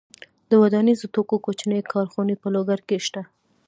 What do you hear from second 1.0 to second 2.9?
توکو کوچنۍ کارخونې په لوګر